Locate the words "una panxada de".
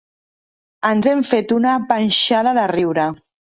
1.59-2.67